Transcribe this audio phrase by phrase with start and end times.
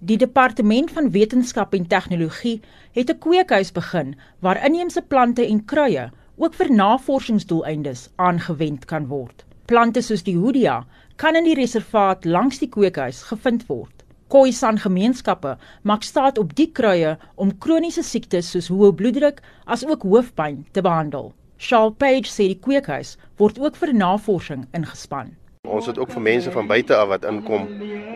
[0.00, 2.60] Die departement van wetenskap en tegnologie
[2.94, 9.44] het 'n kweekhuis begin waar inheemse plante en kruie ook vir navorsingsdoeleindes aangewend kan word.
[9.66, 14.04] Plante soos die Hoodia kan in die reservaat langs die kweekhuis gevind word.
[14.28, 20.02] Khoisan gemeenskappe maak staat op die kruie om kroniese siektes soos hoë bloeddruk as ook
[20.02, 21.34] hoofpyn te behandel.
[21.56, 25.34] Charles Page sê die kweekhuis word ook vir navorsing ingespan.
[25.78, 27.68] Ons het ook vir mense van buite af wat inkom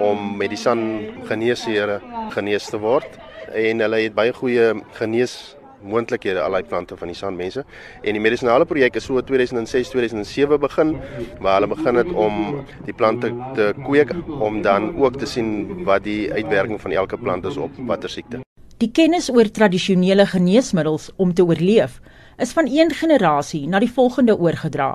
[0.00, 0.80] om met die san
[1.28, 1.98] geneesere
[2.32, 3.18] genees te word
[3.52, 5.34] en hulle het baie goeie genees
[5.84, 7.64] moontlikhede al die plante van die san mense
[8.00, 10.94] en die medisonale projek is so 2006 2007 begin
[11.44, 12.40] waar hulle begin het om
[12.88, 17.44] die plante te kweek om dan ook te sien wat die uitwerking van elke plant
[17.44, 18.40] is op watter siekte.
[18.80, 22.00] Die kennis oor tradisionele geneesmiddels om te oorleef
[22.40, 24.94] is van een generasie na die volgende oorgedra.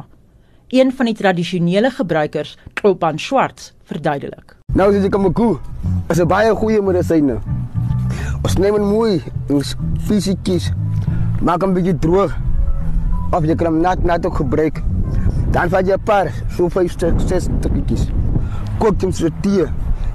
[0.76, 4.58] Een van die tradisionele gebruikers, Klopan Schwartz, verduidelik.
[4.76, 5.54] Nou is die kamaku,
[6.12, 7.38] is 'n baie goeie medisyne.
[8.44, 9.76] Ons neem hom mooi, ons
[10.08, 10.74] fisies
[11.42, 12.36] maak hom bietjie droog.
[13.32, 14.84] Of jy kan hom nat nat ook gebruik.
[15.52, 18.12] Dan vat jy 'n paar, so vyf stuk, ses stukkies.
[18.78, 19.66] Kook hom so tee.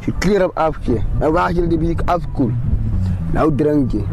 [0.07, 1.03] Jy kleer hom af gee.
[1.21, 2.53] Nou wag jy die bietjie afkoel.
[3.33, 4.05] Nou drink jy.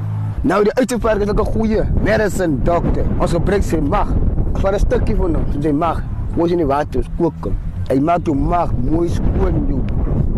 [0.43, 3.05] Nou die uitverk is ook 'n goeie medicine dokter.
[3.19, 4.07] Ons gebruik sy mag.
[4.53, 6.03] Vir 'n stukkie van hom, sy mag.
[6.37, 7.55] Ons in die water kook hom.
[7.89, 9.79] Hy maak jou mag mooi skoon jou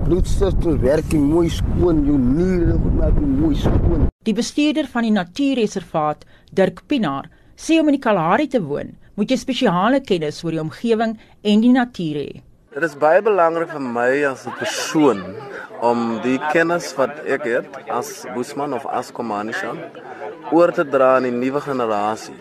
[0.05, 4.07] bloedstelsel werking mooi skoon, jou niere goed maak mooi skoon.
[4.25, 6.23] Die bestuurder van die natuurreservaat,
[6.55, 7.27] Dirk Pinaar,
[7.59, 11.65] sê om in die Kalahari te woon, moet jy spesiale kennis oor die omgewing en
[11.65, 12.41] die natuur hê.
[12.73, 15.21] Dit is baie belangrik vir my as 'n persoon
[15.81, 19.77] om die kennis wat ek het as Boesman of as Komanishan
[20.51, 22.39] oor te dra aan die nuwe generasie.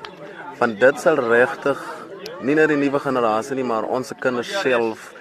[0.61, 1.97] Want dit sal regtig
[2.42, 5.14] nie net die nuwe generasie nie, maar ons kinders self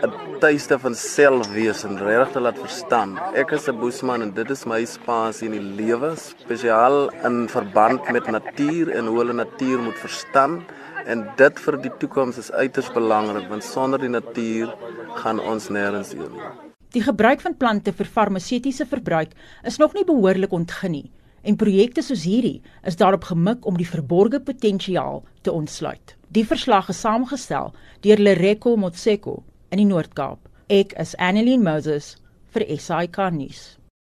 [0.00, 3.18] 'n tuiste van selfwees en regtig te laat verstaan.
[3.34, 8.10] Ek is 'n boesman en dit is my spasie in die lewe, spesiaal in verband
[8.12, 10.64] met natuur en hoe hulle natuur moet verstaan
[11.06, 14.74] en dit vir die toekoms is uiters belangrik want sonder die natuur
[15.14, 16.48] gaan ons nêrens heen nie.
[16.92, 19.30] Die gebruik van plante vir farmaseutiese verbruik
[19.64, 21.10] is nog nie behoorlik ontgin nie
[21.42, 26.19] en projekte soos hierdie is daarop gemik om die verborgde potensiaal te ontsluit.
[26.30, 27.72] Die verslag is saamgestel
[28.06, 29.32] deur Lereko Motseko
[29.74, 30.38] in die Noord-Kaap.
[30.70, 32.12] Ek is Annelien Moses
[32.54, 33.79] vir SAK nuus.